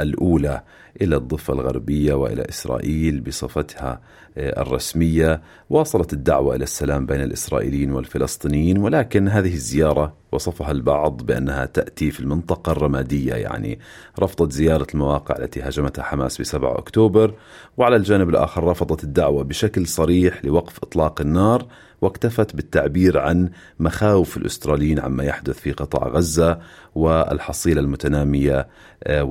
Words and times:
الأولى 0.00 0.62
إلى 1.02 1.16
الضفة 1.16 1.54
الغربية 1.54 2.14
وإلى 2.14 2.42
إسرائيل 2.48 3.20
بصفتها 3.20 4.00
آه، 4.38 4.62
الرسمية. 4.62 5.42
واصلت 5.70 6.12
الدعوة 6.12 6.56
إلى 6.56 6.64
السلام 6.64 7.06
بين 7.06 7.20
الإسرائيليين 7.20 7.92
والفلسطينيين 7.92 8.78
ولكن 8.78 9.28
هذه 9.28 9.52
الزيارة 9.54 10.14
وصفها 10.32 10.70
البعض 10.70 11.22
بأنها 11.22 11.66
تأتي 11.66 12.10
في 12.10 12.20
المنطقة 12.20 12.72
الرمادية 12.72 13.34
يعني 13.34 13.78
رفضت 14.20 14.52
زيارة 14.52 14.86
المواقع 14.94 15.36
التي 15.38 15.62
هاجمتها 15.62 16.02
حماس 16.02 16.40
ب 16.40 16.44
7 16.44 16.78
أكتوبر 16.78 17.34
وعلى 17.76 17.96
الجانب 17.96 18.28
الآخر 18.28 18.64
رفضت 18.64 19.04
الدعوة 19.04 19.44
بشكل 19.44 19.86
صريح 19.86 20.44
لوقف 20.44 20.78
إطلاق 20.78 21.20
النار 21.20 21.66
واكتفت 22.00 22.56
بالتعبير 22.56 23.18
عن 23.18 23.50
مخاوف 23.78 24.36
الأستراليين 24.36 25.00
عما 25.00 25.24
يحدث 25.24 25.58
في 25.58 25.72
قطاع 25.72 26.08
غزة 26.08 26.58
والحصيلة 26.94 27.80
المتنامية 27.80 28.68
آه، 29.04 29.22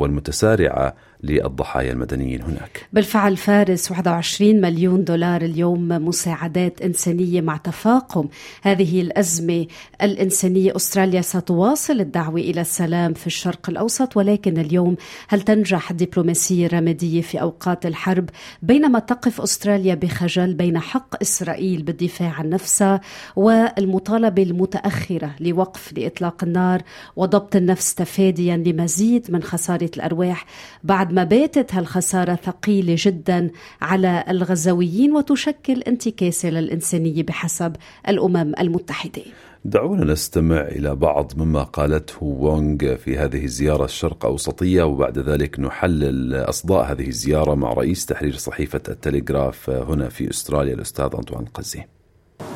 والمتسارعة 0.54 0.94
للضحايا 1.24 1.92
المدنيين 1.92 2.42
هناك. 2.42 2.88
بالفعل 2.94 3.38
فارس 3.38 3.92
21 3.92 4.62
مليون 4.62 5.04
دولار 5.04 5.42
اليوم 5.42 5.88
مساعدات 5.88 6.82
إنسانية 6.82 7.42
مع 7.42 7.58
تفاقم. 7.58 8.28
هذه 8.62 9.02
الأزمة 9.02 9.68
الإنسانية 10.02 10.76
أستراليا 10.76 11.22
ستواصل 11.22 12.00
الدعوة 12.00 12.40
إلى 12.40 12.62
السلام 12.62 13.14
في 13.14 13.28
الشرق 13.28 13.70
الأوسط 13.70 14.18
ولكن 14.18 14.58
اليوم 14.58 14.96
هل 15.28 15.42
تنجح 15.42 15.92
الدبلوماسية 15.92 16.66
الرمادية 16.66 17.22
في 17.22 17.42
أوقات 17.42 17.86
الحرب؟ 17.86 18.30
بينما 18.62 19.00
تقف 19.00 19.42
أستراليا 19.42 19.96
بخجل 19.96 20.54
بين 20.54 20.80
حق 20.80 21.22
إسرائيل 21.22 21.84
بالدفاع 21.84 22.30
عن 22.30 22.50
نفسها 22.50 23.02
والمطالبة 23.36 24.44
المتأخرة 24.44 25.36
لوقف 25.40 25.94
لإطلاق 25.98 26.44
النار 26.44 26.82
وضبط 27.16 27.56
النفس 27.56 27.96
تفاديا 27.96 28.58
لمزيد 28.58 29.32
من 29.32 29.44
خسارة 29.44 29.90
الأرواح 29.98 30.46
بعد 30.84 31.13
ما 31.14 31.24
باتت 31.24 31.74
هالخسارة 31.74 32.36
ثقيلة 32.36 32.96
جدا 32.98 33.52
على 33.82 34.24
الغزاويين 34.30 35.16
وتشكل 35.16 35.82
انتكاسة 35.82 36.50
للإنسانية 36.50 37.24
بحسب 37.24 37.76
الأمم 38.10 38.54
المتحدة 38.60 39.22
دعونا 39.66 40.06
نستمع 40.06 40.62
إلى 40.62 40.96
بعض 40.96 41.32
مما 41.38 41.64
قالته 41.64 42.24
وونغ 42.24 42.96
في 42.96 43.18
هذه 43.18 43.46
الزيارة 43.46 43.86
الشرق 43.86 44.26
أوسطية 44.26 44.84
وبعد 44.84 45.20
ذلك 45.20 45.60
نحلل 45.60 46.36
أصداء 46.36 46.92
هذه 46.92 47.08
الزيارة 47.08 47.56
مع 47.56 47.74
رئيس 47.74 48.06
تحرير 48.06 48.36
صحيفة 48.36 48.82
التليغراف 48.90 49.70
هنا 49.70 50.10
في 50.10 50.30
أستراليا 50.30 50.74
الأستاذ 50.74 51.10
أنطوان 51.16 51.46
قزي 51.46 51.84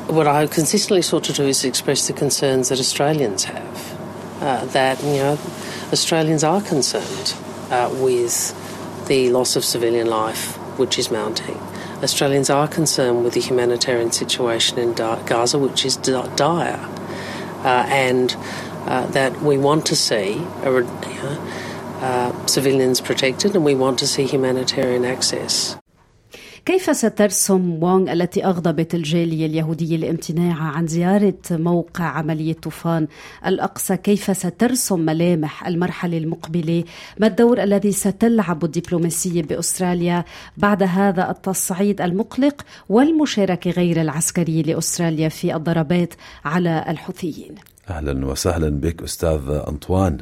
What 0.08 0.26
I 0.26 0.46
consistently 0.46 1.02
sought 1.02 1.24
to 1.24 1.32
do 1.32 1.44
is 1.44 1.64
express 1.64 2.06
the 2.06 2.14
concerns 2.24 2.70
that 2.70 2.80
Australians 2.86 3.44
have. 3.44 3.78
Uh, 4.40 4.64
that, 4.76 4.96
you 5.02 5.20
know, 5.24 5.36
Australians 5.92 6.42
are 6.44 6.62
concerned 6.62 7.47
uh, 7.70 7.90
with 8.00 8.54
the 9.08 9.30
loss 9.30 9.56
of 9.56 9.64
civilian 9.64 10.06
life, 10.06 10.56
which 10.78 10.98
is 10.98 11.10
mounting. 11.10 11.56
Australians 12.02 12.48
are 12.48 12.68
concerned 12.68 13.24
with 13.24 13.34
the 13.34 13.40
humanitarian 13.40 14.12
situation 14.12 14.78
in 14.78 14.92
Gaza, 14.92 15.58
which 15.58 15.84
is 15.84 15.96
dire, 15.96 16.78
uh, 17.64 17.84
and 17.88 18.36
uh, 18.86 19.06
that 19.06 19.42
we 19.42 19.58
want 19.58 19.84
to 19.86 19.96
see 19.96 20.40
uh, 22.00 22.46
civilians 22.46 23.00
protected 23.00 23.54
and 23.56 23.64
we 23.64 23.74
want 23.74 23.98
to 23.98 24.06
see 24.06 24.24
humanitarian 24.24 25.04
access. 25.04 25.76
كيف 26.64 26.96
سترسم 26.96 27.82
وونغ 27.82 28.12
التي 28.12 28.44
أغضبت 28.44 28.94
الجالية 28.94 29.46
اليهودية 29.46 29.96
الامتناع 29.96 30.56
عن 30.56 30.86
زيارة 30.86 31.34
موقع 31.50 32.04
عملية 32.04 32.52
طوفان 32.52 33.06
الأقصى؟ 33.46 33.96
كيف 33.96 34.36
سترسم 34.36 35.00
ملامح 35.00 35.66
المرحلة 35.66 36.18
المقبلة؟ 36.18 36.84
ما 37.20 37.26
الدور 37.26 37.62
الذي 37.62 37.92
ستلعب 37.92 38.64
الدبلوماسية 38.64 39.42
بأستراليا 39.42 40.24
بعد 40.56 40.82
هذا 40.82 41.30
التصعيد 41.30 42.00
المقلق 42.00 42.62
والمشاركة 42.88 43.70
غير 43.70 44.00
العسكرية 44.00 44.62
لأستراليا 44.62 45.28
في 45.28 45.54
الضربات 45.56 46.14
على 46.44 46.84
الحوثيين؟ 46.88 47.54
أهلا 47.90 48.26
وسهلا 48.26 48.68
بك 48.68 49.02
أستاذ 49.02 49.62
أنطوان 49.68 50.18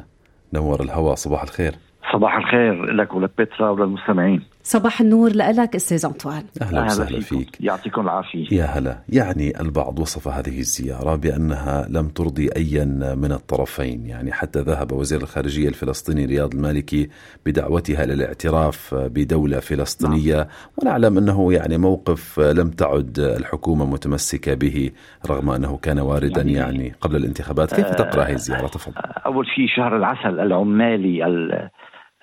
نور 0.53 0.83
الهواء 0.83 1.15
صباح 1.15 1.43
الخير. 1.43 1.75
صباح 2.13 2.35
الخير 2.35 2.85
لك 2.85 3.13
ولك 3.13 3.31
بيترا 3.37 3.69
وللمستمعين. 3.69 4.56
صباح 4.67 5.01
النور 5.01 5.29
لك 5.29 5.75
أستاذ 5.75 6.05
انطوان 6.05 6.43
أهلا 6.61 6.85
وسهلا 6.85 7.19
فيك. 7.19 7.57
يعطيكم 7.59 8.01
العافية. 8.01 8.45
يا 8.51 8.63
هلا. 8.63 8.97
يعني 9.09 9.61
البعض 9.61 9.99
وصف 9.99 10.27
هذه 10.27 10.59
الزيارة 10.59 11.15
بأنها 11.15 11.87
لم 11.89 12.07
ترضي 12.07 12.49
ايا 12.55 12.85
من 13.15 13.31
الطرفين. 13.31 14.05
يعني 14.05 14.31
حتى 14.31 14.59
ذهب 14.59 14.91
وزير 14.91 15.21
الخارجية 15.21 15.69
الفلسطيني 15.69 16.25
رياض 16.25 16.53
المالكي 16.53 17.09
بدعوتها 17.45 18.05
للاعتراف 18.05 18.95
بدولة 18.95 19.59
فلسطينية. 19.59 20.35
نعم. 20.35 20.47
ونعلم 20.77 21.17
أنه 21.17 21.53
يعني 21.53 21.77
موقف 21.77 22.39
لم 22.39 22.69
تعد 22.69 23.19
الحكومة 23.19 23.85
متمسكة 23.85 24.53
به 24.53 24.91
رغم 25.29 25.49
أنه 25.49 25.77
كان 25.77 25.99
واردا 25.99 26.41
يعني, 26.41 26.53
يعني 26.53 26.93
قبل 27.01 27.15
الانتخابات. 27.15 27.73
كيف 27.73 27.89
تقرأ 27.89 28.23
هذه 28.23 28.33
الزيارة؟ 28.33 28.67
تفضل. 28.67 28.95
أول 29.25 29.45
شيء 29.55 29.67
شهر 29.75 29.97
العسل 29.97 30.39
العمالي 30.39 31.25
آه، 31.25 31.71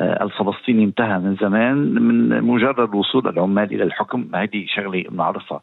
الفلسطيني 0.00 0.84
انتهى 0.84 1.19
من 1.19 1.37
زمان 1.41 1.77
من 1.77 2.43
مجرد 2.43 2.94
وصول 2.94 3.28
العمال 3.28 3.75
إلى 3.75 3.82
الحكم. 3.82 4.28
هذه 4.34 4.65
شغلة 4.66 5.05
بنعرفها 5.09 5.60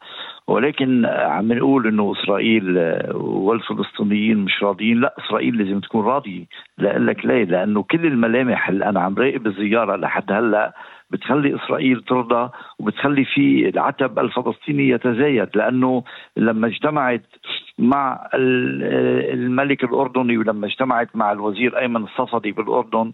ولكن 0.48 1.06
عم 1.06 1.54
نقول 1.54 1.88
إنه 1.88 2.14
إسرائيل 2.18 2.78
آه، 2.78 3.16
والفلسطينيين 3.16 4.38
مش 4.38 4.64
راضيين. 4.64 5.00
لا 5.00 5.16
إسرائيل 5.20 5.58
لازم 5.58 5.80
تكون 5.80 6.06
راضية. 6.06 6.46
لاقول 6.78 7.08
لك 7.08 7.26
ليه؟ 7.26 7.44
لأنه 7.44 7.84
كل 7.84 8.06
الملامح 8.06 8.70
اللي 8.70 8.86
أنا 8.86 9.00
عم 9.00 9.16
راقب 9.16 9.48
الزيارة 9.48 9.96
لحد 9.96 10.32
هلأ 10.32 10.74
بتخلي 11.10 11.56
إسرائيل 11.56 12.02
ترضى 12.02 12.50
وبتخلي 12.80 13.26
في 13.26 13.70
العتب 13.70 14.20
الفلسطيني 14.20 14.90
يتزايد. 14.90 15.50
لأنه 15.56 16.04
لما 16.38 16.68
اجتمعت 16.68 17.26
مع 17.80 18.30
آه، 18.34 19.34
الملك 19.34 19.84
الأردني 19.84 20.38
ولما 20.38 20.68
اجتمعت 20.68 21.16
مع 21.16 21.32
الوزير 21.32 21.80
أيمن 21.80 22.04
الصفدي 22.04 22.52
بالأردن 22.52 23.12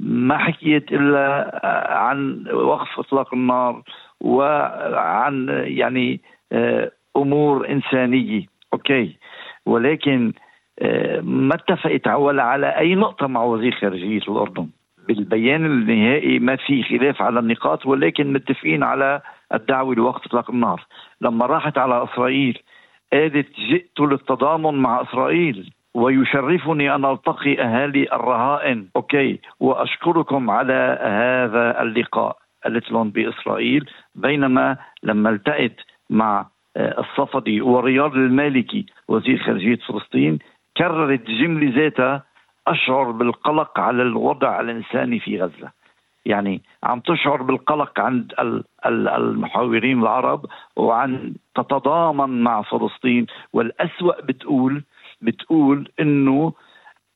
ما 0.00 0.38
حكيت 0.38 0.92
إلا 0.92 1.60
عن 1.98 2.48
وقف 2.52 2.98
إطلاق 2.98 3.34
النار 3.34 3.82
وعن 4.20 5.48
يعني 5.64 6.20
آه، 6.52 6.90
أمور 7.16 7.68
إنسانية. 7.68 8.46
أوكي. 8.72 9.16
ولكن 9.66 10.32
آه، 10.78 11.20
ما 11.20 11.54
اتفقت 11.54 12.08
ولا 12.08 12.42
على 12.42 12.66
أي 12.66 12.94
نقطة 12.94 13.26
مع 13.26 13.42
وزير 13.42 13.72
خارجية 13.72 14.18
الأردن. 14.28 14.68
بالبيان 15.08 15.66
النهائي 15.66 16.38
ما 16.38 16.56
في 16.56 16.82
خلاف 16.82 17.22
على 17.22 17.40
النقاط 17.40 17.86
ولكن 17.86 18.32
متفقين 18.32 18.82
على 18.82 19.20
الدعوة 19.54 19.94
لوقف 19.94 20.26
إطلاق 20.26 20.50
النار. 20.50 20.86
لما 21.20 21.46
راحت 21.46 21.78
على 21.78 22.04
إسرائيل 22.04 22.58
قالت 23.12 23.46
جئت 23.60 24.00
للتضامن 24.00 24.74
مع 24.74 25.02
إسرائيل. 25.02 25.72
ويشرفني 25.94 26.94
أن 26.94 27.04
ألتقي 27.04 27.62
أهالي 27.62 28.12
الرهائن. 28.12 28.88
أوكي. 28.96 29.40
وأشكركم 29.60 30.50
على 30.50 30.98
هذا 31.02 31.82
اللقاء. 31.82 32.36
لهم 32.66 33.10
بإسرائيل. 33.10 33.90
بينما 34.14 34.76
لما 35.02 35.30
التقت 35.30 35.76
مع 36.10 36.46
آه، 36.76 37.00
الصفدي 37.00 37.60
ورياض 37.60 38.14
المالكي 38.14 38.86
وزير 39.08 39.38
خارجية 39.38 39.78
فلسطين 39.88 40.38
كررت 40.76 41.30
جملة 41.30 41.72
ذاتها 41.76 42.22
أشعر 42.66 43.10
بالقلق 43.10 43.80
على 43.80 44.02
الوضع 44.02 44.60
الإنساني 44.60 45.20
في 45.20 45.42
غزة. 45.42 45.70
يعني 46.26 46.62
عم 46.82 47.00
تشعر 47.00 47.42
بالقلق 47.42 48.00
عند 48.00 48.32
المحاورين 48.86 50.02
العرب 50.02 50.46
وعن 50.76 51.34
تتضامن 51.54 52.42
مع 52.42 52.62
فلسطين. 52.62 53.26
والأسوأ 53.52 54.20
بتقول 54.22 54.82
بتقول 55.22 55.88
إنه 56.00 56.52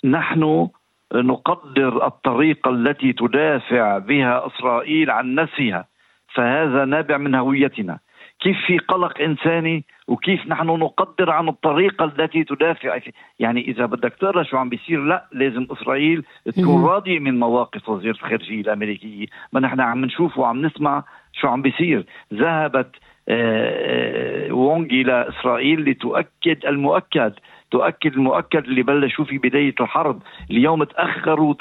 نحن 0.05 0.69
نقدر 1.15 2.07
الطريقة 2.07 2.71
التي 2.71 3.13
تدافع 3.13 3.99
بها 3.99 4.47
إسرائيل 4.47 5.11
عن 5.11 5.35
نفسها 5.35 5.87
فهذا 6.35 6.85
نابع 6.85 7.17
من 7.17 7.35
هويتنا. 7.35 7.99
كيف 8.41 8.57
في 8.67 8.79
قلق 8.79 9.21
إنساني؟ 9.21 9.85
وكيف 10.09 10.47
نحن 10.47 10.67
نقدر 10.67 11.31
عن 11.31 11.49
الطريقة 11.49 12.05
التي 12.05 12.45
تدافع؟ 12.45 12.99
يعني 13.39 13.61
إذا 13.61 13.87
بدك 13.87 14.15
تقرأ 14.21 14.43
شو 14.43 14.57
عم 14.57 14.69
بيصير 14.69 15.01
لا 15.05 15.27
لازم 15.33 15.67
إسرائيل 15.71 16.25
تكون 16.57 16.85
راضية 16.85 17.19
من 17.19 17.39
مواقف 17.39 17.89
وزيره 17.89 18.13
الخارجية 18.15 18.61
الأمريكية. 18.61 19.27
ما 19.53 19.61
نحن 19.61 19.81
عم 19.81 20.05
نشوف 20.05 20.39
وعم 20.39 20.67
نسمع 20.67 21.05
شو 21.33 21.49
عم 21.49 21.63
بيصير. 21.63 22.07
ذهبت 22.35 22.91
آه، 23.29 24.49
آه، 24.49 24.53
وونغ 24.53 24.87
إلى 24.87 25.29
إسرائيل 25.29 25.91
لتؤكد 25.91 26.67
المؤكد 26.67 27.33
تؤكد 27.71 28.13
المؤكد 28.13 28.65
اللي 28.65 28.83
بلشوا 28.83 29.25
في 29.25 29.39
بداية 29.39 29.75
الحرب 29.81 30.23
اليوم 30.51 30.85
تأخروا 30.85 31.55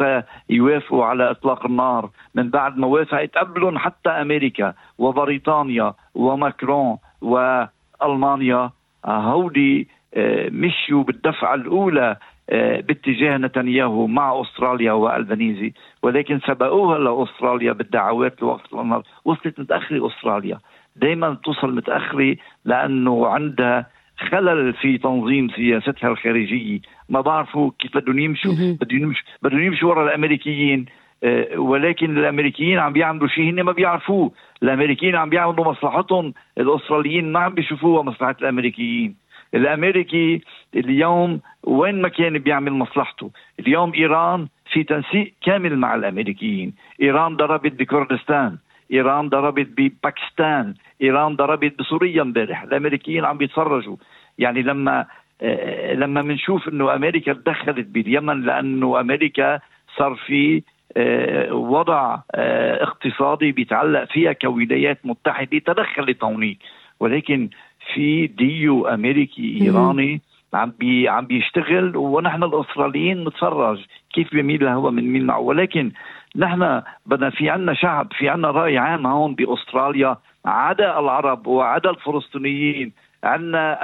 يوافقوا 0.50 1.06
على 1.06 1.32
إطلاق 1.32 1.66
النار. 1.66 2.10
من 2.36 2.50
بعد 2.50 2.78
ما 2.78 2.88
وافقت 2.88 3.38
قبلهم 3.38 3.78
حتى 3.78 4.10
أمريكا 4.10 4.74
وبريطانيا 4.98 5.94
وماكرون 6.16 6.98
وألمانيا. 7.22 8.72
هودي 9.06 9.88
آه، 10.14 10.50
مشوا 10.50 11.04
بالدفعة 11.04 11.56
الأولى 11.56 12.16
آه، 12.50 12.82
باتجاه 12.82 13.38
نتنياهو 13.38 14.08
مع 14.08 14.42
أستراليا 14.42 14.92
والبنيزي 14.92 15.74
ولكن 16.04 16.40
سبقوها 16.40 16.98
لأستراليا 17.00 17.74
بالدعوات 17.74 18.42
لوقت 18.42 18.74
النار. 18.74 19.04
وصلت 19.26 19.60
متأخرة 19.60 20.08
أستراليا. 20.08 20.60
دائما 20.96 21.38
توصل 21.44 21.76
متأخرة 21.76 22.36
لأنه 22.66 23.28
عندها 23.28 23.88
خلل 24.18 24.74
في 24.74 24.98
تنظيم 24.98 25.50
سياستها 25.50 26.10
الخارجيه 26.10 26.80
ما 27.10 27.22
بعرفوا 27.22 27.72
كيف 27.80 27.98
بدهم 27.98 28.20
يمشوا. 28.20 28.52
بدهم 28.82 29.02
يمشوا 29.02 29.26
بدهم 29.42 29.64
يمشوا 29.64 29.90
ورا 29.90 30.04
الأمريكيين. 30.04 30.86
آه، 31.24 31.60
ولكن 31.60 32.18
الأمريكيين 32.18 32.80
عم 32.80 32.94
بيعملوا 32.94 33.28
شيء 33.28 33.50
هن 33.50 33.62
ما 33.62 33.72
بيعرفوه. 33.72 34.32
الأمريكيين 34.64 35.16
عم 35.16 35.30
بيعملوا 35.30 35.66
مصلحتهم. 35.66 36.34
الأستراليين 36.58 37.32
ما 37.32 37.40
عم 37.40 37.54
بيشوفوها 37.54 38.04
مصلحة 38.04 38.36
الأمريكيين. 38.42 39.16
الأمريكي 39.54 40.42
اليوم 40.76 41.42
وين 41.64 42.02
ما 42.02 42.10
كان 42.10 42.38
بيعمل 42.38 42.72
مصلحته. 42.72 43.32
اليوم 43.60 43.94
إيران 43.94 44.48
في 44.72 44.84
تنسيق 44.84 45.34
كامل 45.42 45.78
مع 45.78 45.96
الأمريكيين. 45.96 46.74
إيران 47.02 47.36
ضربت 47.36 47.72
بكردستان. 47.72 48.58
إيران 48.92 49.30
ضربت 49.30 49.68
بباكستان 49.78 50.74
إيران 51.02 51.36
ضربت 51.36 51.80
بسوريا 51.80 52.22
امبارح 52.22 52.64
الأمريكيين 52.64 53.26
عم 53.26 53.38
بيتفرجوا 53.38 53.98
يعني 54.38 54.62
لما 54.62 55.06
آه، 55.42 55.94
لما 55.94 56.22
بنشوف 56.22 56.68
إنه 56.68 56.96
أمريكا 56.96 57.34
تدخلت 57.34 57.88
باليمن 57.88 58.42
لأنه 58.42 59.00
أمريكا 59.00 59.60
صار 59.98 60.16
في 60.16 60.64
آه، 60.98 61.54
وضع 61.54 62.20
آه، 62.36 62.84
اقتصادي 62.84 63.52
بيتعلق 63.52 64.04
فيها 64.04 64.34
كولايات 64.34 65.00
متحدة 65.04 65.60
تدخلت 65.60 66.24
هونيك. 66.24 66.60
ولكن 67.00 67.50
في 67.94 68.28
ديو 68.28 68.88
أمريكي 68.88 69.60
إيراني 69.62 70.22
عم 70.54 70.74
بي 70.80 71.10
عم 71.10 71.26
بيشتغل 71.26 71.98
ونحن 71.98 72.44
الأستراليين 72.44 73.24
نتفرج 73.28 73.86
كيف 74.14 74.32
بيميل 74.32 74.68
هو 74.68 74.92
من 74.92 75.12
مين 75.14 75.26
معه 75.26 75.40
ولكن 75.40 75.92
نحن 76.36 76.82
بدنا 77.06 77.30
في 77.30 77.50
عنا 77.50 77.74
شعب 77.74 78.14
في 78.18 78.30
عنا 78.30 78.52
رأي 78.52 78.78
عام 78.78 79.08
هون 79.08 79.36
بأستراليا 79.36 80.18
عدا 80.46 81.00
العرب 81.00 81.48
وعدا 81.48 81.90
الفلسطينيين 81.90 82.94
عندنا 83.24 83.80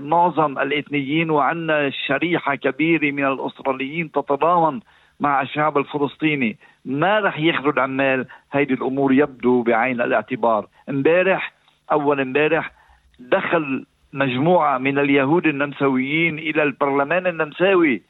معظم 0.00 0.58
الإثنيين 0.58 1.30
وعندنا 1.30 1.90
شريحة 1.90 2.54
كبيرة 2.54 3.10
من 3.10 3.24
الأستراليين 3.24 4.12
تتضامن 4.12 4.80
مع 5.20 5.42
الشعب 5.42 5.78
الفلسطيني. 5.78 6.56
ما 6.84 7.20
رح 7.20 7.38
ياخذوا 7.38 7.72
العمال 7.72 8.26
هيدي 8.52 8.74
الأمور 8.74 9.12
يبدو 9.12 9.62
بعين 9.62 10.00
الاعتبار. 10.00 10.66
امبارح 10.88 11.52
أول 11.92 12.20
امبارح 12.20 12.72
دخل 13.18 13.86
مجموعة 14.12 14.78
من 14.78 14.98
اليهود 14.98 15.46
النمساويين 15.46 16.38
إلى 16.38 16.62
البرلمان 16.62 17.26
النمساوي 17.26 18.02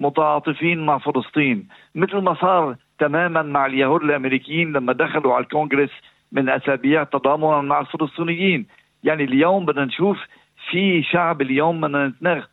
متعاطفين 0.00 0.86
مع 0.86 0.98
فلسطين. 0.98 1.68
مثل 1.94 2.18
ما 2.18 2.34
صار 2.34 2.76
تماما 2.98 3.42
مع 3.42 3.66
اليهود 3.66 4.02
الأمريكيين 4.02 4.72
لما 4.72 4.92
دخلوا 4.92 5.34
على 5.34 5.44
الكونغرس 5.44 5.90
من 6.32 6.48
أسابيع 6.48 7.04
تضامنا 7.04 7.60
مع 7.60 7.80
الفلسطينيين 7.80 8.66
يعني 9.04 9.24
اليوم 9.24 9.66
بدنا 9.66 9.84
نشوف 9.84 10.18
في 10.70 11.02
شعب 11.02 11.42
اليوم 11.42 11.80
بدنا 11.80 12.08
نتناغم. 12.08 12.46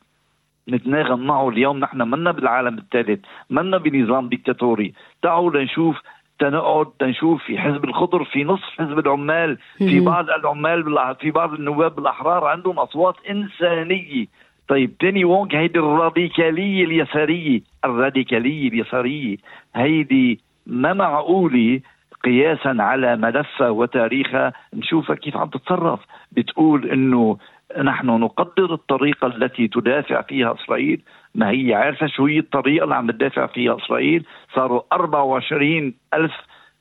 نتناغم 0.69 1.27
معه. 1.27 1.49
اليوم 1.49 1.79
نحن 1.79 2.01
منا 2.01 2.31
بالعالم 2.31 2.77
الثالث. 2.77 3.25
منا 3.49 3.77
بنظام 3.77 4.29
ديكتاتوري. 4.29 4.93
تعالوا 5.21 5.51
لنشوف 5.51 6.01
تنقعد 6.39 6.85
تنشوف 6.99 7.43
في 7.43 7.57
حزب 7.57 7.85
الخضر 7.85 8.23
في 8.23 8.43
نصف 8.43 8.69
حزب 8.77 8.99
العمال 8.99 9.57
في 9.77 9.99
بعض 9.99 10.29
العمال 10.29 11.15
في 11.19 11.31
بعض 11.31 11.53
النواب 11.53 11.99
الاحرار 11.99 12.45
عندهم 12.45 12.79
أصوات 12.79 13.15
إنسانية. 13.29 14.25
طيب 14.71 14.97
تاني 14.97 15.25
وونغ 15.25 15.55
هيدي 15.55 15.79
الراديكاليه 15.79 16.85
اليساريه 16.85 17.61
الراديكاليه 17.85 18.67
اليساريه 18.67 19.37
هيدي 19.75 20.39
ما 20.65 20.93
معقوله 20.93 21.79
قياسا 22.23 22.75
على 22.79 23.15
ملفها 23.15 23.69
وتاريخها 23.69 24.53
نشوفها 24.73 25.15
كيف 25.15 25.37
عم 25.37 25.49
تتصرف. 25.49 25.99
بتقول 26.31 26.89
إنه 26.89 27.37
نحن 27.83 28.07
نقدر 28.07 28.73
الطريقة 28.73 29.27
التي 29.27 29.67
تدافع 29.67 30.21
فيها 30.21 30.53
إسرائيل. 30.53 31.01
ما 31.35 31.49
هي 31.49 31.73
عارفة 31.73 32.07
شو 32.07 32.25
هي 32.25 32.39
الطريقة 32.39 32.83
اللي 32.83 32.95
عم 32.95 33.11
تدافع 33.11 33.45
فيها 33.45 33.77
إسرائيل؟ 33.77 34.25
صاروا 34.55 34.81
24 34.93 35.93
ألف 36.13 36.33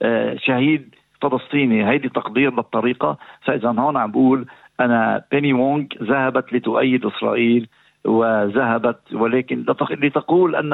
آه، 0.02 0.36
شهيد 0.36 0.94
فلسطيني. 1.22 1.90
هيدي 1.90 2.08
تقدير 2.08 2.54
للطريقة. 2.54 3.18
فإذا 3.42 3.68
هون 3.68 3.96
عم 3.96 4.10
بقول 4.10 4.46
أنا 4.80 5.24
بيني 5.30 5.52
وونغ 5.52 5.86
ذهبت 6.02 6.52
لتؤيد 6.52 7.06
إسرائيل 7.06 7.68
وذهبت 8.04 8.98
ولكن 9.12 9.64
لتقول 9.90 10.56
أن 10.56 10.72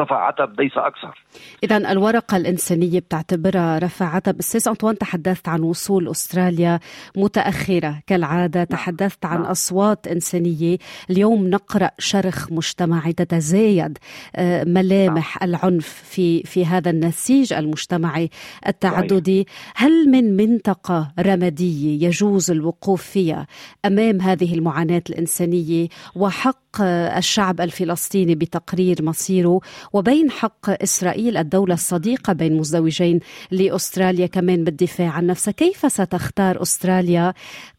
رفع 0.00 0.26
عتب 0.26 0.60
ليس 0.60 0.72
أكثر. 0.76 1.24
اذا 1.64 1.76
الورقة 1.92 2.36
الإنسانية 2.36 3.00
بتعتبرها 3.00 3.78
رفع 3.78 4.06
عتب، 4.06 4.38
أستاذ 4.38 4.68
أنطوان 4.68 4.98
تحدثت 4.98 5.48
عن 5.48 5.60
وصول 5.60 6.08
أستراليا 6.08 6.80
متأخرة 7.16 8.02
كالعادة، 8.06 8.60
نعم. 8.60 8.66
تحدثت 8.66 9.26
عن 9.26 9.40
نعم. 9.40 9.50
أصوات 9.50 10.06
إنسانية، 10.06 10.78
اليوم 11.10 11.50
نقرأ 11.50 11.90
شرخ 11.98 12.52
مجتمعي 12.52 13.12
تتزايد 13.12 13.98
آه، 14.36 14.64
ملامح 14.64 15.40
نعم. 15.40 15.50
العنف 15.50 15.88
في 15.88 16.42
في 16.42 16.66
هذا 16.66 16.90
النسيج 16.90 17.52
المجتمعي 17.52 18.30
التعددي، 18.66 19.46
هل 19.76 20.10
من 20.10 20.36
منطقة 20.36 21.12
رمادية 21.20 22.06
يجوز 22.06 22.50
الوقوف 22.50 23.02
فيها 23.02 23.46
أمام 23.84 24.20
هذه 24.20 24.54
المعاناة 24.54 25.02
الإنسانية 25.10 25.88
وحق 26.16 26.53
حق 26.54 26.82
الشعب 27.16 27.60
الفلسطيني 27.60 28.34
بتقرير 28.34 29.02
مصيره 29.02 29.60
وبين 29.92 30.30
حق 30.30 30.82
إسرائيل 30.82 31.36
الدولة 31.36 31.74
الصديقة 31.74 32.32
بين 32.32 32.56
مزدوجين 32.56 33.20
لأستراليا. 33.50 34.26
كمان 34.26 34.64
بالدفاع 34.64 35.08
عن 35.08 35.26
نفسها، 35.26 35.52
كيف 35.52 35.92
ستختار 35.92 36.62
أستراليا 36.62 37.34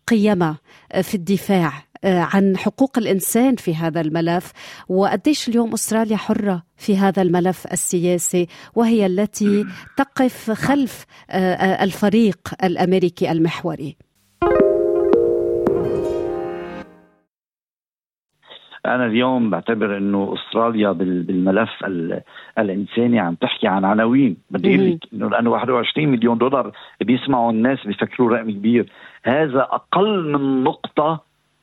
قيمها 0.07 0.57
في 1.01 1.15
الدفاع 1.15 1.73
عن 2.03 2.57
حقوق 2.57 2.97
الإنسان 2.97 3.55
في 3.55 3.75
هذا 3.75 4.01
الملف؟ 4.01 4.51
وقديش 4.89 5.49
اليوم 5.49 5.73
أستراليا 5.73 6.17
حرة 6.17 6.63
في 6.77 6.97
هذا 6.97 7.21
الملف 7.21 7.67
السياسي 7.73 8.47
وهي 8.75 9.05
التي 9.05 9.65
تقف 9.97 10.51
خلف 10.51 11.05
الفريق 11.81 12.39
الأمريكي 12.63 13.31
المحوري؟ 13.31 13.97
أنا 18.85 19.05
اليوم 19.05 19.49
بعتبر 19.49 19.97
إنه 19.97 20.33
أستراليا 20.33 20.91
بالملف 20.91 21.69
الإنساني 22.59 23.19
عم 23.19 23.35
تحكي 23.35 23.67
عن 23.67 23.85
عناوين. 23.85 24.37
بدي 24.51 24.75
أقول 24.75 24.91
لك 24.91 24.99
إنه 25.13 25.29
لأنه 25.29 25.49
21 25.49 26.07
مليون 26.07 26.37
دولار 26.37 26.71
بيسمعوا 27.01 27.51
الناس 27.51 27.87
بيفكروا 27.87 28.37
رقم 28.37 28.51
كبير. 28.51 28.85
هذا 29.23 29.61
أقل 29.61 30.31
من 30.31 30.63
نقطة 30.63 31.21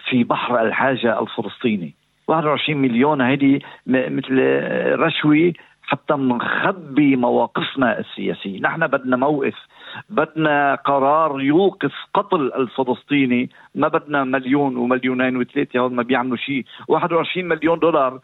في 0.08 0.24
بحر 0.24 0.62
الحاجة 0.62 1.20
الفلسطيني. 1.20 1.94
21 2.28 2.78
مليون 2.78 3.20
هيدي 3.20 3.62
مثل 3.86 4.38
رشوة 4.98 5.52
حتى 5.92 6.14
نخبي 6.14 7.16
مواقفنا 7.16 7.98
السياسيه 7.98 8.60
نحن 8.60 8.86
بدنا 8.86 9.16
موقف 9.16 9.54
بدنا 10.10 10.74
قرار 10.74 11.40
يوقف 11.40 11.92
قتل 12.14 12.52
الفلسطيني. 12.56 13.50
ما 13.74 13.88
بدنا 13.88 14.24
مليون 14.24 14.76
ومليونين 14.76 15.36
وثلاثة 15.36 15.78
هون 15.78 15.94
ما 15.94 16.02
بيعملوا 16.02 16.36
شيء. 16.36 16.64
21 16.88 17.48
مليون 17.48 17.78
دولار 17.78 18.20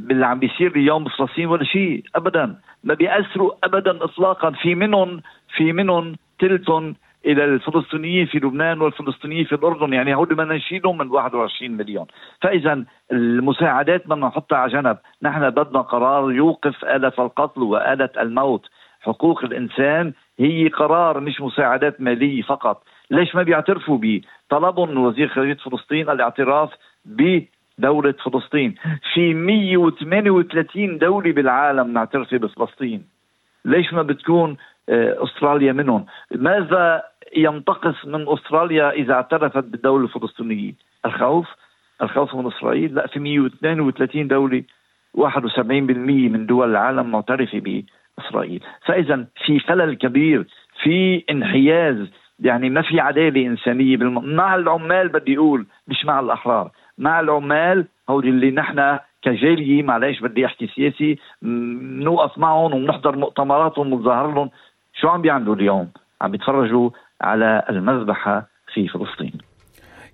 باللي 0.00 0.26
عم 0.26 0.38
بيصير 0.38 0.76
اليوم 0.76 1.04
بفلسطين 1.04 1.46
ولا 1.46 1.64
شيء. 1.64 2.04
ابدا. 2.16 2.56
ما 2.84 2.94
بيأثروا 2.94 3.52
ابدا 3.64 4.04
اطلاقا. 4.04 4.50
في 4.50 4.74
منهم 4.74 5.20
في 5.56 5.72
منهم 5.72 6.16
ثلثهم 6.40 6.94
إلى 7.26 7.44
الفلسطينيين 7.44 8.26
في 8.26 8.38
لبنان 8.38 8.80
والفلسطينيين 8.80 9.44
في 9.44 9.54
الأردن. 9.54 9.92
يعني 9.92 10.14
هول 10.14 10.26
بدنا 10.26 10.54
نشيلهم 10.54 10.98
من 10.98 11.10
21 11.10 11.70
مليون. 11.76 12.06
فاذا 12.42 12.84
المساعدات 13.12 14.06
بدنا 14.06 14.26
نحطها 14.26 14.58
على 14.58 14.72
جنب. 14.72 14.98
نحن 15.22 15.50
بدنا 15.50 15.80
قرار 15.80 16.32
يوقف 16.32 16.84
آلة 16.84 17.12
القتل 17.18 17.62
وآلة 17.62 18.10
الموت. 18.20 18.66
حقوق 19.00 19.44
الإنسان 19.44 20.12
هي 20.38 20.68
قرار 20.68 21.20
مش 21.20 21.40
مساعدات 21.40 22.00
مالية 22.00 22.42
فقط. 22.42 22.82
ليش 23.10 23.34
ما 23.34 23.42
بيعترفوا 23.42 23.98
به 23.98 24.20
طلبهم 24.48 24.90
من 24.90 24.96
وزير 24.96 25.28
خارجية 25.28 25.54
فلسطين 25.54 26.10
الاعتراف 26.10 26.70
بدولة 27.04 28.14
فلسطين. 28.24 28.74
في 29.14 29.34
138 29.34 30.98
دولة 30.98 31.32
بالعالم 31.32 31.92
معترفة 31.92 32.36
بفلسطين. 32.36 33.04
ليش 33.64 33.92
ما 33.92 34.02
بتكون 34.02 34.56
آه، 34.88 35.24
أستراليا 35.24 35.72
منهم؟ 35.72 36.06
ماذا 36.30 37.02
ينتقص 37.36 38.06
من 38.06 38.28
أستراليا 38.28 38.90
إذا 38.90 39.14
اعترفت 39.14 39.64
بالدولة 39.64 40.04
الفلسطينية. 40.04 40.72
الخوف 41.06 41.46
الخوف 42.02 42.34
من 42.34 42.46
إسرائيل؟ 42.46 42.94
لا 42.94 43.06
في 43.06 43.20
132 43.20 44.28
دولة 44.28 44.62
71% 45.16 45.60
من 45.60 46.46
دول 46.46 46.70
العالم 46.70 47.10
معترفة 47.10 47.84
بإسرائيل. 48.18 48.64
فإذا 48.86 49.26
في 49.44 49.58
خلل 49.60 49.94
كبير 49.94 50.46
في 50.82 51.24
انحياز 51.30 52.08
يعني 52.40 52.70
ما 52.70 52.82
في 52.82 53.00
عدالة 53.00 53.46
إنسانية 53.46 53.96
بالم... 53.96 54.34
مع 54.34 54.54
العمال 54.54 55.08
بدي 55.08 55.36
أقول 55.36 55.66
مش 55.88 56.04
مع 56.04 56.20
الأحرار 56.20 56.70
مع 56.98 57.20
العمال 57.20 57.86
هول 58.10 58.28
اللي 58.28 58.50
نحن 58.50 58.98
كجالية 59.22 59.82
معلش 59.82 60.20
بدي 60.20 60.46
أحكي 60.46 60.66
سياسي 60.66 61.18
نوقف 61.42 62.38
معهم 62.38 62.74
ونحضر 62.74 63.16
مؤتمراتهم 63.16 63.92
ونظهر 63.92 64.34
لهم 64.34 64.50
شو 64.94 65.08
عم 65.08 65.22
بيعملوا 65.22 65.54
اليوم؟ 65.54 65.88
عم 66.20 66.30
بيتفرجوا 66.30 66.90
على 67.22 67.62
المذبحة 67.70 68.48
في 68.74 68.88
فلسطين. 68.88 69.51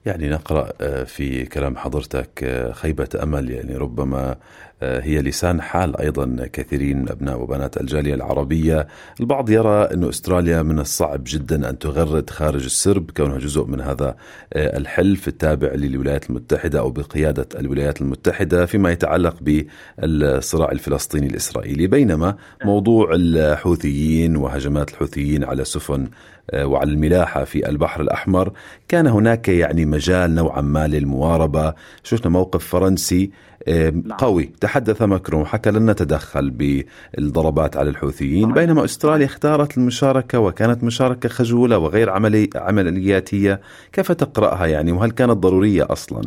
يعني 0.08 0.28
نقرأ 0.28 0.72
آه، 0.80 1.04
في 1.04 1.44
كلام 1.44 1.76
حضرتك 1.76 2.44
آه، 2.44 2.72
خيبة 2.72 3.08
أمل. 3.22 3.50
يعني 3.50 3.76
ربما 3.76 4.36
آه، 4.82 5.00
هي 5.00 5.22
لسان 5.22 5.60
حال 5.60 6.00
أيضا 6.00 6.48
كثيرين 6.52 6.98
من 6.98 7.08
أبناء 7.08 7.40
وبنات 7.40 7.80
الجالية 7.80 8.14
العربية، 8.14 8.86
البعض 9.20 9.50
يرى 9.50 9.82
أن 9.82 10.04
أستراليا 10.04 10.62
من 10.62 10.78
الصعب 10.78 11.20
جدا 11.26 11.70
أن 11.70 11.78
تغرد 11.78 12.30
خارج 12.30 12.64
السرب 12.64 13.10
كونها 13.10 13.38
جزء 13.38 13.64
من 13.64 13.80
هذا 13.80 14.16
الحلف 14.56 15.28
التابع 15.28 15.68
للولايات 15.68 16.30
المتحدة 16.30 16.78
أو 16.78 16.90
بقيادة 16.90 17.48
الولايات 17.60 18.00
المتحدة 18.00 18.66
فيما 18.66 18.90
يتعلق 18.90 19.36
بالصراع 19.40 20.72
الفلسطيني 20.72 21.26
الإسرائيلي، 21.26 21.86
بينما 21.86 22.36
موضوع 22.64 23.10
الحوثيين 23.14 24.36
وهجمات 24.36 24.90
الحوثيين 24.90 25.44
على 25.44 25.64
سفن 25.64 26.08
وعلى 26.54 26.90
الملاحة 26.90 27.44
في 27.44 27.68
البحر 27.68 28.00
الأحمر 28.00 28.52
كان 28.88 29.06
هناك 29.06 29.48
يعني 29.48 29.84
مجال 29.98 30.34
نوعا 30.34 30.60
ما 30.60 30.86
للمواربة. 30.86 31.74
شفنا 32.04 32.30
موقف 32.30 32.64
فرنسي 32.64 33.30
آه، 33.68 33.90
نعم. 33.90 34.18
قوي. 34.18 34.44
تحدث 34.60 35.02
ماكرون 35.02 35.42
وحكى 35.42 35.70
لن 35.70 35.90
نتدخل 35.90 36.50
بالضربات 36.50 37.76
على 37.76 37.90
الحوثيين 37.90 38.52
بينما 38.52 38.84
أستراليا 38.84 39.26
اختارت 39.26 39.78
المشاركة 39.78 40.38
وكانت 40.38 40.84
مشاركة 40.84 41.28
خجولة 41.28 41.78
وغير 41.78 42.10
عملي 42.10 42.50
عملياتية. 42.56 43.60
كيف 43.92 44.12
تقرأها 44.12 44.66
يعني؟ 44.66 44.92
وهل 44.92 45.10
كانت 45.10 45.32
ضرورية 45.32 45.86
أصلا؟ 45.90 46.22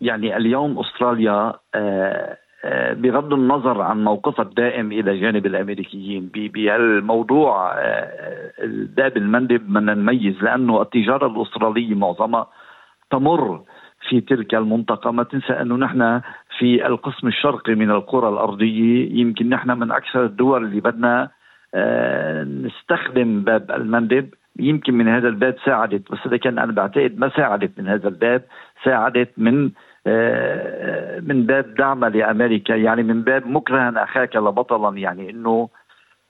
يعني 0.00 0.36
اليوم 0.36 0.78
أستراليا 0.78 1.52
آه 1.74 2.36
آه، 2.64 2.92
بغض 2.92 3.32
النظر 3.32 3.80
عن 3.80 4.04
موقفها 4.04 4.44
الدائم 4.44 4.92
إلى 4.92 5.20
جانب 5.20 5.46
الأمريكيين 5.46 6.30
بهالموضوع 6.34 7.72
آه، 7.78 8.52
المندب 9.16 9.60
بدنا 9.60 9.94
نميز 9.94 10.42
لأنه 10.42 10.82
التجارة 10.82 11.26
الأسترالية 11.26 11.94
معظمها 11.94 12.46
تمر 13.10 13.62
في 14.08 14.20
تلك 14.20 14.54
المنطقة 14.54 15.10
ما 15.10 15.22
تنسى 15.22 15.52
أنه 15.52 15.76
نحن 15.76 16.20
في 16.58 16.86
القسم 16.86 17.28
الشرقي 17.28 17.74
من 17.74 17.90
الكرة 17.90 18.28
الأرضية 18.28 19.20
يمكن 19.20 19.48
نحن 19.48 19.70
من 19.70 19.90
أكثر 19.90 20.24
الدول 20.24 20.64
اللي 20.64 20.80
بدنا 20.80 21.30
آه، 21.74 22.44
نستخدم 22.44 23.40
باب 23.40 23.70
المندب. 23.70 24.34
يمكن 24.58 24.94
من 24.94 25.08
هذا 25.08 25.28
الباب 25.28 25.56
ساعدت 25.64 26.12
بس 26.12 26.18
إذا 26.26 26.36
كان 26.36 26.58
أنا 26.58 26.72
بعتقد 26.72 27.18
ما 27.18 27.28
ساعدت 27.36 27.78
من 27.78 27.88
هذا 27.88 28.08
الباب 28.08 28.42
ساعدت 28.84 29.30
من 29.36 29.70
آه، 30.06 31.20
من 31.20 31.46
باب 31.46 31.74
دعمها 31.74 32.08
لأمريكا. 32.08 32.74
يعني 32.74 33.02
من 33.02 33.22
باب 33.22 33.46
مكرها 33.46 34.04
أخاك 34.04 34.36
لبطلا 34.36 34.98
يعني 34.98 35.30
إنه 35.30 35.68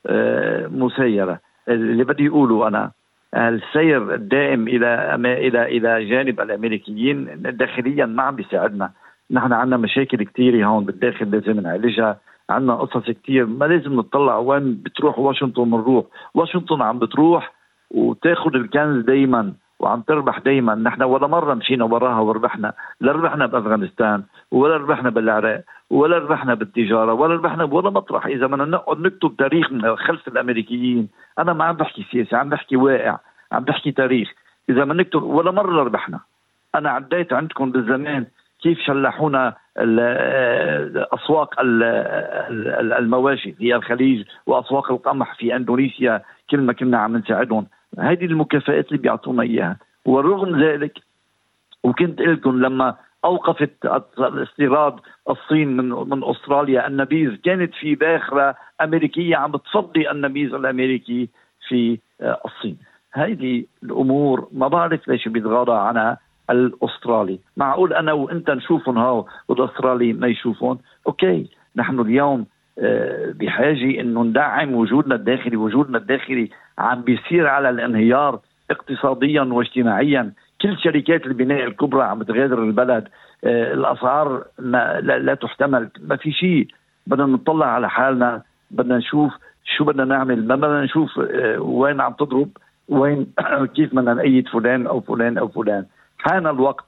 آه، 0.06 0.66
مسيرة. 0.66 1.40
اللي 1.68 2.04
بدي 2.04 2.28
اقوله 2.28 2.68
أنا 2.68 2.90
السير 3.34 4.14
الدائم 4.14 4.68
إلى 4.68 5.14
إلى 5.16 5.62
إلى 5.76 6.04
جانب 6.04 6.40
الأمريكيين 6.40 7.42
داخليا. 7.42 8.06
ما 8.06 8.22
عم 8.22 8.36
بيساعدنا. 8.36 8.90
نحن 9.30 9.52
عندنا 9.52 9.76
مشاكل 9.76 10.24
كثيره 10.24 10.66
هون 10.66 10.84
بالداخل 10.84 11.30
لازم 11.30 11.60
نعالجها. 11.60 12.20
عندنا 12.50 12.74
قصص 12.74 13.10
كثير 13.10 13.46
ما 13.46 13.64
لازم 13.64 13.94
نطلع 13.94 14.38
وين 14.38 14.74
بتروح 14.82 15.18
واشنطن 15.18 15.64
بنروح 15.64 16.04
واشنطن 16.34 16.82
عم 16.82 16.98
بتروح 16.98 17.52
وتاخذ 17.90 18.54
الكنز 18.54 19.04
دائما 19.04 19.52
وعم 19.80 20.00
تربح 20.00 20.38
دائما 20.38 20.74
نحن 20.74 21.02
ولا 21.02 21.26
مرة 21.26 21.54
مشينا 21.54 21.84
وراها 21.84 22.20
وربحنا. 22.20 22.72
لا 23.00 23.12
ربحنا 23.12 23.46
بأفغانستان 23.46 24.22
ولا 24.50 24.76
ربحنا 24.76 25.10
بالعراق 25.10 25.64
ولا 25.90 26.18
ربحنا 26.18 26.54
بالتجارة 26.54 27.12
ولا 27.12 27.34
ربحنا 27.34 27.64
بولا 27.64 27.90
مطرح. 27.90 28.26
إذا 28.26 28.46
بدنا 28.46 28.64
نقعد 28.64 29.00
نكتب 29.00 29.36
تاريخ 29.38 29.72
من 29.72 29.96
خلف 29.96 30.28
الأمريكيين 30.28 31.08
أنا 31.38 31.52
ما 31.52 31.64
عم 31.64 31.76
بحكي 31.76 32.06
سياسة 32.10 32.36
عم 32.36 32.48
بحكي 32.48 32.76
واقع 32.76 33.18
عم 33.52 33.64
بحكي 33.64 33.92
تاريخ. 33.92 34.32
إذا 34.70 34.84
ما 34.84 34.94
نكتب 34.94 35.22
ولا 35.22 35.50
مرة 35.50 35.82
ربحنا. 35.82 36.20
أنا 36.74 36.90
عديت 36.90 37.32
عندكم 37.32 37.70
بالزمان 37.70 38.26
كيف 38.62 38.78
شلحونا 38.78 39.54
أسواق 41.14 41.54
المواشي 42.98 43.52
في 43.52 43.74
الخليج 43.74 44.26
وأسواق 44.46 44.92
القمح 44.92 45.34
في 45.34 45.56
إندونيسيا. 45.56 46.22
كل 46.50 46.60
ما 46.60 46.72
كنا 46.72 46.98
عم 46.98 47.16
نساعدهم. 47.16 47.66
هذه 47.98 48.24
المكافآت 48.24 48.88
اللي 48.88 48.98
بيعطونا 48.98 49.42
إياها. 49.42 49.76
ورغم 50.04 50.62
ذلك 50.62 50.98
وكنت 51.84 52.20
لكم 52.20 52.60
لما 52.60 52.96
أوقفت 53.24 53.86
استيراد 54.18 54.94
الصين 55.30 55.76
من 55.76 55.88
من 55.88 56.24
أستراليا 56.24 56.86
النبيذ 56.86 57.34
كانت 57.36 57.74
في 57.74 57.94
باخرة 57.94 58.54
أمريكية 58.80 59.36
عم 59.36 59.52
بتفضي 59.52 60.10
النبيذ 60.10 60.54
الأمريكي 60.54 61.28
في 61.68 61.98
آه، 62.20 62.40
الصين. 62.44 62.78
هذه 63.12 63.64
الأمور 63.82 64.48
ما 64.52 64.68
بعرف 64.68 65.08
ليش 65.08 65.28
بيتغاضى 65.28 65.72
عنها 65.72 66.18
الأسترالي. 66.50 67.38
معقول 67.56 67.92
أنا 67.92 68.12
وأنت 68.12 68.50
نشوفهم 68.50 68.98
هاو 68.98 69.26
والأسترالي 69.48 70.12
ما 70.12 70.26
يشوفون؟ 70.26 70.78
أوكي 71.06 71.50
نحن 71.76 72.00
اليوم 72.00 72.46
آه، 72.78 73.32
بحاجة 73.32 74.00
إنه 74.00 74.22
ندعم 74.22 74.74
وجودنا 74.74 75.14
الداخلي 75.14 75.56
وجودنا 75.56 75.98
الداخلي 75.98 76.50
عم 76.78 77.02
بيصير 77.02 77.46
على 77.46 77.70
الانهيار 77.70 78.40
اقتصاديا 78.70 79.42
واجتماعيا. 79.42 80.32
كل 80.60 80.78
شركات 80.78 81.26
البناء 81.26 81.64
الكبرى 81.64 82.02
عم 82.02 82.18
بتغادر 82.18 82.62
البلد 82.62 83.08
آه، 83.44 83.72
الأسعار 83.74 84.44
ما 84.58 85.00
لا, 85.00 85.18
لا 85.18 85.34
تحتمل. 85.34 85.90
ما 86.00 86.16
في 86.16 86.32
شيء. 86.32 86.68
بدنا 87.06 87.26
نطلع 87.26 87.66
على 87.66 87.90
حالنا. 87.90 88.42
بدنا 88.70 88.96
نشوف 88.96 89.32
شو 89.64 89.84
بدنا 89.84 90.04
نعمل. 90.04 90.46
ما 90.46 90.56
بدنا 90.56 90.82
نشوف 90.84 91.18
آه، 91.18 91.60
وين 91.60 92.00
عم 92.00 92.12
تضرب. 92.12 92.48
وين 92.88 93.26
كيف 93.76 93.94
بدنا 93.94 94.14
نأيد 94.14 94.48
فلان 94.48 94.86
أو 94.86 95.00
فلان 95.00 95.38
أو 95.38 95.48
فلان. 95.48 95.86
حان 96.18 96.46
الوقت. 96.46 96.84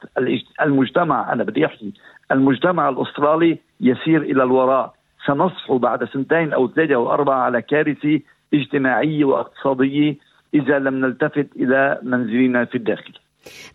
المجتمع 0.60 1.32
أنا 1.32 1.44
بدي 1.44 1.66
أحكي 1.66 1.92
المجتمع 2.32 2.88
الأسترالي 2.88 3.58
يسير 3.80 4.22
إلى 4.22 4.42
الوراء. 4.42 4.94
سنصحو 5.26 5.78
بعد 5.78 6.04
سنتين 6.04 6.52
أو 6.52 6.68
ثلاثة 6.68 6.94
أو 6.94 7.12
أربعة 7.12 7.40
على 7.40 7.62
كارثة 7.62 8.20
اجتماعيه 8.54 9.24
واقتصاديه 9.24 10.16
إذا 10.54 10.78
لم 10.78 10.94
نلتفت 10.94 11.48
إلى 11.56 12.00
منزلنا 12.02 12.64
في 12.64 12.74
الداخل. 12.74 13.12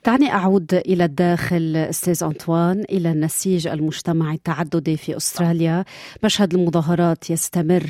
دعني 0.06 0.34
أعود 0.34 0.74
إلى 0.74 1.06
الداخل 1.06 1.76
أستاذ 1.76 2.24
أنطوان 2.24 2.84
إلى 2.92 3.12
النسيج 3.12 3.68
المجتمعي 3.68 4.36
التعددي 4.36 4.98
في 4.98 5.18
أستراليا. 5.18 5.86
مشهد 6.24 6.54
المظاهرات 6.54 7.30
يستمر 7.30 7.84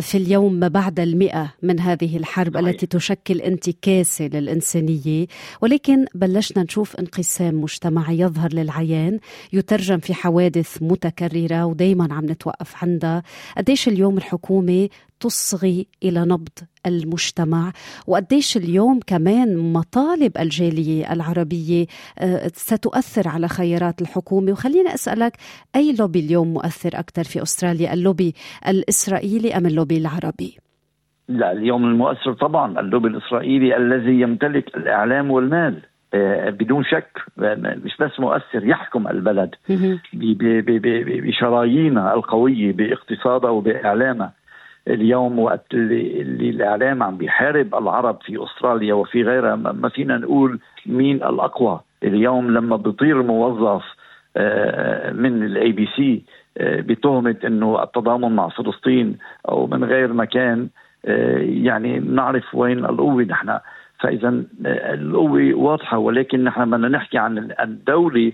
في 0.00 0.18
اليوم 0.18 0.54
ما 0.54 0.68
بعد 0.68 1.00
المئة 1.00 1.52
من 1.62 1.80
هذه 1.80 2.16
الحرب 2.16 2.56
التي 2.56 2.86
تشكل 2.86 3.40
انتكاسة 3.40 4.26
للإنسانية. 4.26 5.26
ولكن 5.62 6.04
بلشنا 6.14 6.62
نشوف 6.62 6.96
انقسام 6.96 7.54
مجتمعي 7.54 8.18
يظهر 8.18 8.52
للعيان 8.52 9.18
يترجم 9.52 9.98
في 9.98 10.14
حوادث 10.14 10.82
متكررة 10.82 11.64
ودايما 11.64 12.14
عم 12.14 12.24
نتوقف 12.24 12.84
عندها. 12.84 13.22
قديش 13.56 13.88
اليوم 13.88 14.18
الحكومة 14.18 14.88
تصغي 15.20 15.86
إلى 16.02 16.20
نبض 16.20 16.58
المجتمع. 16.86 17.72
وقديش 18.06 18.56
اليوم 18.56 19.00
كمان 19.06 19.72
مطالب 19.72 20.32
الجالية 20.38 21.12
العربية 21.12 21.86
آه، 22.18 22.50
ستؤثر 22.54 23.28
على 23.28 23.48
خيارات 23.48 24.02
الحكومة. 24.02 24.52
وخليني 24.52 24.94
أسألك 24.94 25.32
أي 25.76 25.94
لوبي 25.98 26.20
اليوم 26.20 26.54
مؤثر 26.54 26.90
أكثر 26.94 27.24
في 27.24 27.42
أستراليا 27.42 27.94
اللوبي 27.94 28.34
الإسرائيلي 28.68 29.56
أم 29.56 29.66
اللوبي 29.66 29.98
العربي؟ 29.98 30.56
لا 31.28 31.52
اليوم 31.52 31.84
المؤثر 31.84 32.32
طبعا 32.32 32.80
اللوبي 32.80 33.08
الإسرائيلي 33.08 33.76
الذي 33.76 34.20
يمتلك 34.20 34.76
الإعلام 34.76 35.30
والمال 35.30 35.82
آه، 36.14 36.50
بدون 36.50 36.84
شك 36.84 37.18
مش 37.84 37.96
بس 38.00 38.20
مؤثر 38.20 38.66
يحكم 38.66 39.08
البلد 39.08 39.54
بشرايينها 41.22 42.14
القوية 42.14 42.72
باقتصادها 42.72 43.50
وباعلامها 43.50 44.32
اليوم 44.94 45.38
وقت 45.38 45.74
اللي, 45.74 46.20
اللي 46.20 46.50
الإعلام 46.50 47.02
عم 47.02 47.16
بيحارب 47.16 47.74
العرب 47.74 48.18
في 48.22 48.44
أستراليا 48.44 48.94
وفي 48.94 49.22
غيرها 49.22 49.56
ما 49.56 49.88
فينا 49.88 50.18
نقول 50.18 50.58
مين 50.86 51.16
الأقوى. 51.16 51.80
اليوم 52.02 52.50
لما 52.50 52.76
بيطير 52.76 53.22
موظف 53.22 53.84
آه، 54.36 55.12
من 55.12 55.42
ال 55.42 55.72
ABC 55.72 56.22
بتهمة 56.60 57.36
إنه 57.44 57.82
التضامن 57.82 58.36
مع 58.36 58.48
فلسطين 58.48 59.18
أو 59.48 59.66
من 59.66 59.84
غير 59.84 60.12
مكان 60.12 60.68
آه، 61.04 61.38
يعني 61.38 61.98
نعرف 61.98 62.54
وين 62.54 62.84
القوة 62.84 63.22
نحن. 63.22 63.58
فاذا 64.00 64.28
آه، 64.66 64.94
القوة 64.94 65.54
واضحة 65.54 65.98
ولكن 65.98 66.44
نحن 66.44 66.70
بدنا 66.70 66.88
نحكي 66.88 67.18
عن 67.18 67.54
الدولة 67.60 68.32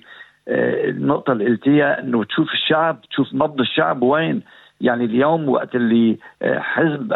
النقطة 0.49 1.33
اللي 1.33 1.45
قلتيها 1.45 2.01
إنه 2.01 2.25
تشوف 2.25 2.53
الشعب 2.53 3.01
تشوف 3.11 3.35
نبض 3.35 3.61
الشعب 3.61 4.03
وين. 4.03 4.43
يعني 4.81 5.05
اليوم 5.05 5.49
وقت 5.49 5.75
اللي 5.75 6.17
حزب 6.43 7.13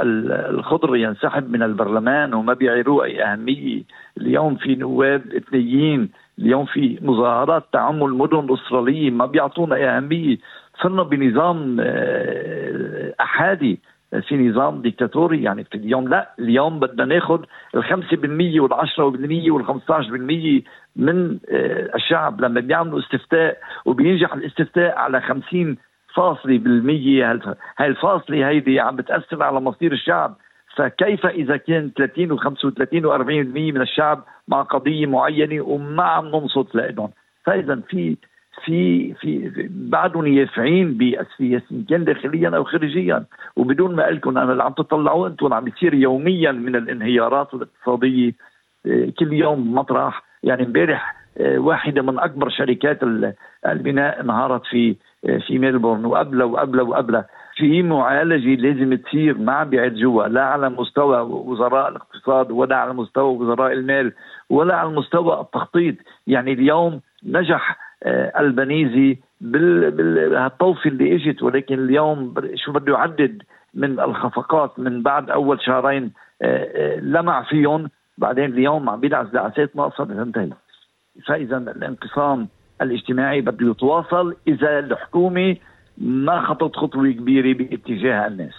الخضر 0.51 0.97
ينسحب 0.97 1.51
من 1.51 1.63
البرلمان 1.63 2.35
وما 2.35 2.53
بيعيروه 2.53 3.05
أي 3.05 3.25
أهمية. 3.25 3.83
اليوم 4.21 4.57
في 4.57 4.75
نواب 4.75 5.23
اثنيين 5.33 6.09
اليوم 6.39 6.65
في 6.65 6.99
مظاهرات 7.03 7.65
تعم 7.73 8.05
المدن 8.05 8.39
الاستراليه 8.39 9.11
ما 9.11 9.27
بيعطونا 9.27 9.97
أهمية. 9.97 10.39
صرنا 10.83 11.03
بنظام 11.03 11.77
آه، 11.81 13.15
أحادي 13.21 13.81
في 14.29 14.49
نظام 14.49 14.83
ديكتاتوري. 14.83 15.43
يعني 15.43 15.65
في 15.65 15.75
اليوم 15.75 16.09
لا 16.09 16.31
اليوم 16.39 16.81
بدنا 16.81 17.05
ناخذ 17.05 17.41
ال 17.75 17.85
5% 17.85 18.61
وال 18.61 18.73
10% 18.75 19.51
وال 19.51 19.65
15% 19.65 20.63
من 20.97 21.39
آه، 21.51 21.91
الشعب 21.95 22.41
لما 22.41 22.61
بيعملوا 22.61 22.99
استفتاء 22.99 23.59
وبينجح 23.85 24.35
الاستفتاء 24.35 24.99
على 24.99 25.21
50 25.21 25.77
فاصلة 26.15 26.59
بالمية. 26.59 27.41
هاي 27.79 27.87
الفاصلة 27.89 28.49
هيدي 28.49 28.81
عم 28.81 28.97
بتأثر 28.97 29.43
على 29.43 29.61
مصير 29.61 29.93
الشعب؟ 29.93 30.37
فكيف 30.77 31.27
إذا 31.27 31.57
كان 31.57 31.91
30 31.97 32.39
و35 32.39 32.43
و40% 32.83 33.27
من 33.57 33.81
الشعب 33.81 34.25
مع 34.49 34.63
قضية 34.63 35.07
معينة 35.07 35.63
وما 35.63 36.03
عم 36.03 36.27
ننصت 36.27 36.75
لهم 36.75 37.11
فإذا 37.45 37.81
في 37.89 38.17
في 38.65 39.15
في 39.15 39.51
بعدهم 39.71 40.27
يافعين 40.27 40.95
بالسياسة 40.99 41.85
كان 41.89 42.05
داخليا 42.05 42.51
أو 42.57 42.65
خارجيا. 42.65 43.25
وبدون 43.57 43.97
ما 43.97 44.03
لكم 44.03 44.39
أنا 44.39 44.53
اللي 44.53 44.63
عم 44.63 44.73
تطلعوا 44.73 45.29
أنتم 45.29 45.55
عم 45.55 45.65
بيصير 45.65 45.95
يوميا 45.95 46.53
من 46.53 46.77
الانهيارات 46.77 47.55
الاقتصادية. 47.55 48.33
آه، 48.87 49.13
كل 49.19 49.33
يوم 49.33 49.75
مطرح. 49.75 50.23
يعني 50.43 50.67
امبارح 50.67 51.17
آه، 51.39 51.59
واحدة 51.59 52.03
من 52.03 52.19
أكبر 52.19 52.51
شركات 52.51 52.99
البناء 53.67 54.21
انهارت 54.21 54.67
في 54.67 54.97
في 55.47 55.59
ميلبورن 55.59 56.05
وقبلها 56.05 56.47
وقبلها 56.47 56.85
وقبلها 56.85 57.27
في 57.61 57.83
معالجة 57.83 58.55
لازم 58.55 58.95
تصير 58.95 59.39
ما 59.39 59.53
عم 59.53 59.71
بيعالجوها 59.71 60.29
لا 60.29 60.45
على 60.45 60.69
مستوى 60.69 61.21
وزراء 61.21 61.89
الاقتصاد 61.89 62.51
ولا 62.51 62.77
على 62.77 62.93
مستوى 62.93 63.35
وزراء 63.35 63.73
المال 63.73 64.13
ولا 64.51 64.77
على 64.77 64.89
مستوى 64.89 65.41
التخطيط. 65.41 65.95
يعني 66.27 66.53
اليوم 66.53 67.01
نجح 67.27 67.79
آه، 68.03 68.41
البنيزي 68.41 69.19
بالطوفه 69.41 70.91
اللي 70.91 71.17
إجت 71.17 71.43
ولكن 71.43 71.75
اليوم 71.75 72.35
شو 72.55 72.73
بده 72.73 72.93
يعدد 72.93 73.43
من 73.75 74.01
الخفقات 74.01 74.79
من 74.79 75.03
بعد 75.03 75.31
أول 75.31 75.61
شهرين 75.63 76.13
آه، 76.43 76.97
آه، 76.97 77.01
لمع 77.01 77.43
فيهم. 77.43 77.89
بعدين 78.19 78.45
اليوم 78.45 78.91
عم 78.91 79.01
بيدعس 79.01 79.27
دعسات 79.27 79.77
ناقصة 79.77 80.05
تنتهي 80.05 80.51
فإذا 81.27 81.57
الانقسام 81.57 82.49
الاجتماعي 82.83 83.41
بده 83.41 83.71
يتواصل 83.71 84.37
إذا 84.49 84.79
الحكومة 84.79 85.57
ما 85.99 86.47
خطت 86.47 86.77
خطوة 86.77 87.13
كبيرة 87.13 87.55
باتجاه 87.59 88.27
الناس 88.27 88.55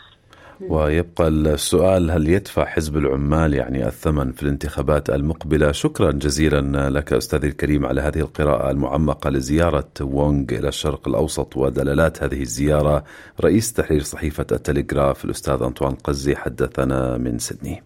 ويبقى 0.69 1.27
السؤال 1.27 2.11
هل 2.11 2.29
يدفع 2.29 2.65
حزب 2.65 2.97
العمال 2.97 3.53
يعني 3.53 3.87
الثمن 3.87 4.31
في 4.31 4.43
الانتخابات 4.43 5.09
المقبلة؟ 5.09 5.71
شكرا 5.71 6.11
جزيلا 6.11 6.89
لك 6.89 7.13
أستاذي 7.13 7.47
الكريم 7.47 7.85
على 7.85 8.01
هذه 8.01 8.19
القراءة 8.19 8.71
المعمقة 8.71 9.29
لزيارة 9.29 9.89
وونغ 10.01 10.45
إلى 10.51 10.67
الشرق 10.67 11.07
الأوسط 11.07 11.57
ودلالات 11.57 12.23
هذه 12.23 12.41
الزيارة. 12.41 13.03
رئيس 13.43 13.73
تحرير 13.73 14.01
صحيفة 14.01 14.45
التلغراف 14.51 15.25
الأستاذ 15.25 15.63
أنطوان 15.63 15.91
قزي 15.91 16.35
حدثنا 16.35 17.17
من 17.17 17.37
سيدني. 17.37 17.83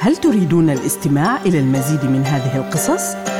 هل 0.00 0.16
تريدون 0.16 0.70
الاستماع 0.70 1.42
إلى 1.42 1.58
المزيد 1.58 2.10
من 2.10 2.20
هذه 2.20 2.66
القصص؟ 2.66 3.39